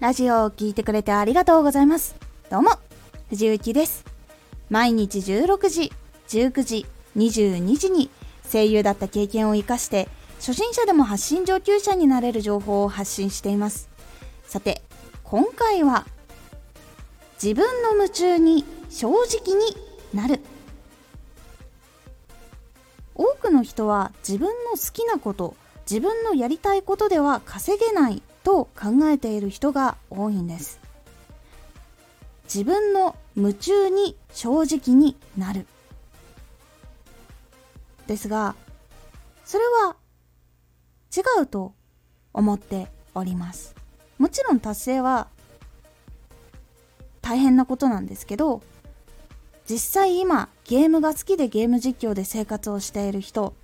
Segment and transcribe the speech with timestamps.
[0.00, 2.14] ラジオを聴いてくれてありがとうございます。
[2.50, 2.70] どうも、
[3.30, 4.04] 藤幸です。
[4.70, 5.92] 毎日16時、
[6.28, 6.86] 19時、
[7.16, 8.08] 22時に
[8.48, 10.08] 声優だった経験を活かして、
[10.38, 13.88] 初心者でも発信上級者になれる情報を発信しています。
[14.44, 14.82] さて、
[15.24, 16.06] 今回は、
[17.42, 19.76] 自分の夢中に正直に
[20.14, 20.40] なる。
[23.16, 25.56] 多くの人は自分の好きなこと、
[25.90, 30.80] 自分のやりたいことでは稼げないと考えている人が多いんです。
[32.44, 35.66] 自分の夢中に正直になる。
[38.06, 38.54] ですが
[39.44, 39.96] それは
[41.14, 41.74] 違うと
[42.32, 43.74] 思っております。
[44.18, 45.28] もちろん達成は
[47.20, 48.62] 大変なことなんですけど
[49.68, 53.54] 実際今ゲームが好きでゲーム実況で生活をしている人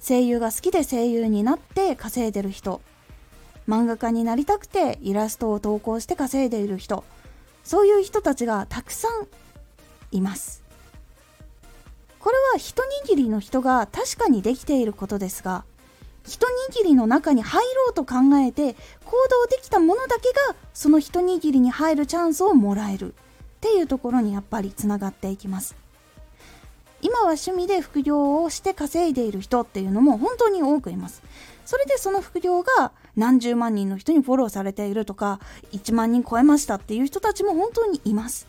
[0.00, 2.80] 声優が好きで声優になって稼いでる人
[3.68, 7.04] 漫画家になりたくてイラストを投稿して稼いでいる人。
[7.64, 9.28] そういう人たちがたくさん
[10.10, 10.62] います。
[12.18, 15.64] これは一握りの人が確かにできていることですが
[16.24, 23.14] 一握りの中に入ろうと考えて行動できたものだけがその一握りに入るチャンスをもらえる。
[23.14, 23.14] っ
[23.62, 25.76] ていうところにやっぱりつながっていきます。
[27.00, 31.22] 今は趣味で副業をして稼いでいる人っていうのも本当に多くいます。
[31.64, 35.40] それでその副業が何十万人の人にフォローされているとか
[35.72, 38.46] 1万人超えましたっていう人たちも本当にいます。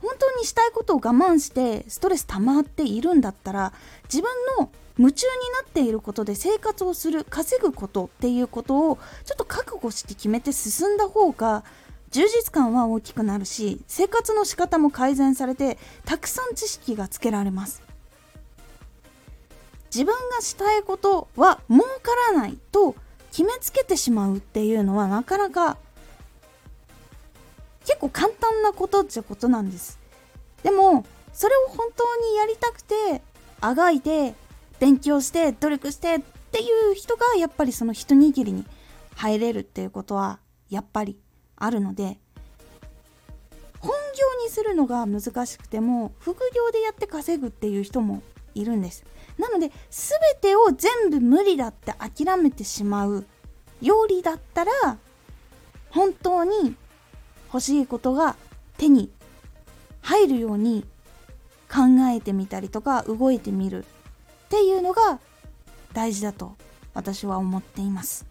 [0.00, 3.72] 本当にしたいことを我慢してストレス溜まっているんだったら
[4.04, 5.32] 自分の夢中に
[5.64, 11.64] なっていることで生活をする稼ぐことっていうことをちょっと覚悟して決めて進んだ方が
[12.10, 17.87] 充実感は大きくなるし生活の仕方も改善されてたくさん知識がつけられます。
[19.94, 22.94] 自分がしたいことは儲からないと
[23.30, 25.76] 決めつけてしまうっていうのはなかなか
[27.84, 29.98] 結構簡単なことってことなんです。
[30.62, 33.22] でもそれを本当にやりたくて
[33.60, 34.34] あがいて
[34.78, 36.20] 勉強して努力してっ
[36.52, 38.64] ていう人がやっぱりその一握りに
[39.14, 40.38] 入れるっていうことは
[40.70, 41.18] やっぱり
[41.56, 42.18] あるので
[43.80, 48.22] 本業にするのが難しくても副業でやって稼ぐっていう人も
[48.60, 49.04] いるんです。
[49.38, 53.26] なので全てを全部無理だって諦めてしまう。
[53.80, 54.72] よりだったら
[55.90, 56.74] 本当に
[57.46, 58.36] 欲しいことが
[58.76, 59.10] 手に
[60.02, 60.84] 入るように
[61.70, 65.20] 考えてみたりとか動いてみるっていうのが
[65.92, 66.56] 大事だと
[66.94, 68.26] 私は思っています。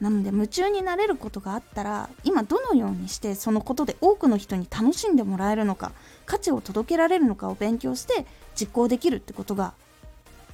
[0.00, 5.92] なので夢中になれることがあったら今どのようにしてそのことで多くの人に楽しんでもらえるのか
[6.24, 8.24] 価値を届けられるのかを勉強して
[8.58, 9.74] 実行できるってことが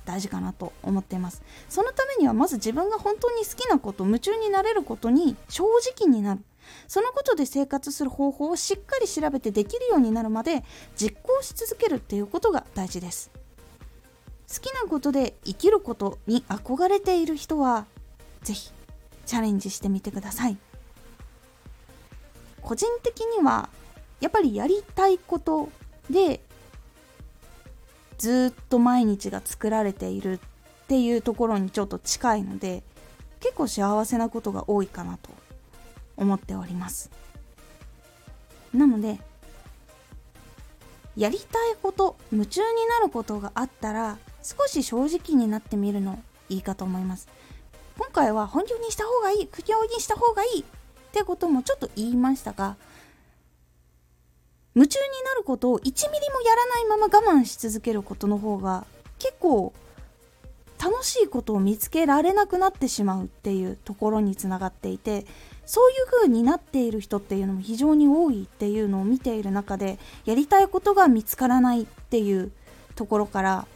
[0.04, 1.42] 大事かなと思っています。
[1.68, 5.64] そのためにはまず自分が本当に好きなこと夢中になれることに正
[5.96, 6.40] 直になる。
[6.88, 10.64] そのことで生活する方法をしっかり調べてできるようになるまで
[10.96, 13.30] 実行し続けるっていうことが大事です。
[14.48, 17.86] 好きなことで生きることに憧れている人は
[18.42, 18.75] 是非
[19.26, 20.56] チャレンジしてみてください。
[22.62, 23.68] 個人的には
[24.20, 25.68] やっぱりやりたいこと
[26.10, 26.40] で
[28.18, 30.38] ずっと毎日が作られているっ
[30.88, 32.82] ていうところにちょっと近いので
[33.40, 35.30] 結構幸せなことが多いかなと
[36.16, 37.10] 思っております。
[38.72, 39.20] なので
[41.16, 47.28] やりたいこと夢中になることがあったら少し正直になってみるのいいかと思います。
[47.98, 50.64] 今回は本業にした方がいい苦行にした方がいいっ
[51.12, 52.76] てこともちょっと言いましたが
[54.74, 58.86] 夢中になることを1ミリもやらないまま我慢し続けることの方が
[59.18, 59.72] 結構
[60.78, 65.24] 楽しいことを見つけられなくなってしまうっていうところにつながっていて
[65.64, 72.52] そういう風になっている人っていうのも非常に多いっていうのを見ている中でやりたいことが見つからないっていう
[72.94, 73.66] ところから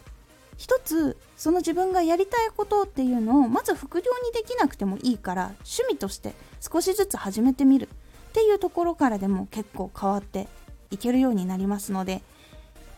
[0.61, 7.89] 一つその自分がやりたいことっていうのをまず副業にできなくてもいいから趣味として少しずつ始めてみる
[8.29, 10.49] っていうところからでも結構変わって
[10.91, 12.21] いけるようになりますので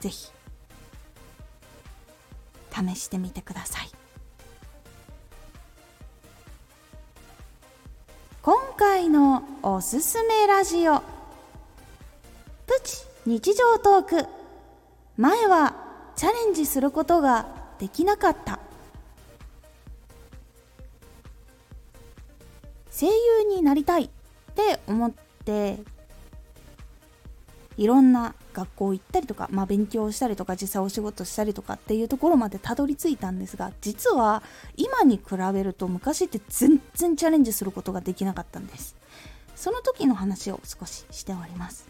[0.01, 0.33] 是非
[2.95, 3.91] 試してみてください。
[8.43, 10.99] 今回のおすすめラジオ。
[10.99, 11.05] プ
[12.83, 14.27] チ日常トーク。
[15.17, 15.77] 前は
[16.17, 17.47] チャレンジすることが
[17.83, 18.61] できなかった。
[22.93, 23.13] 声優
[23.57, 24.09] になりたいっ
[24.55, 25.11] て思っ
[25.45, 25.81] て
[27.77, 34.45] いろんな学校行ったりとか、まあ、勉強したりとか実際お仕事したりとかっていうところまでたどり着いたんですが実は
[34.77, 38.95] 今に比べると昔って全然チャレンジすることができなかったんです。
[39.57, 41.89] その時の話を少ししております。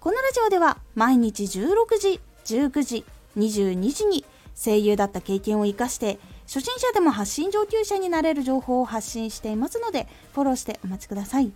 [0.00, 3.04] このラジオでは毎日16時19時
[3.36, 11.52] 22時に声優だった経験を生かして初心者でも発信上級者になれる情報を発信していますのでフォローしてお待ちください。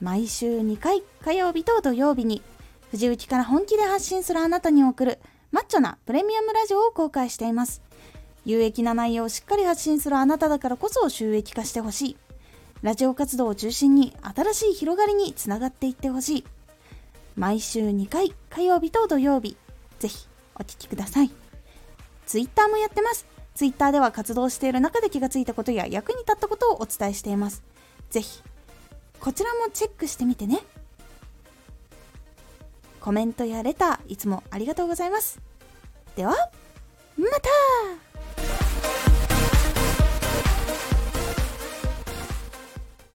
[0.00, 2.42] 毎週2回火曜日と土曜日に
[2.90, 5.18] 藤内から本気で発信するあなたに送る
[5.50, 7.80] マッチョなプレミアムラジオを公開しています。
[8.44, 12.16] 有益な内容をしっかり発信するあなただからこそ収益化してほしい。
[12.82, 16.44] ラジオ活動を中心に新しい広がりにつながっていってほしい。
[17.36, 19.56] 毎週2回火曜日と土曜日
[19.98, 21.30] ぜひお聴きください。
[22.26, 23.26] ツイッターもやってます。
[23.54, 27.62] ツイッターでは活動している中で気がついたことや役に立ったことをお伝えしています。
[28.10, 28.42] ぜひ
[29.20, 30.60] こちらもチェックしてみてね。
[33.00, 35.40] コメントやレターいつもありがとうございます。
[36.16, 36.34] では
[37.16, 38.13] また!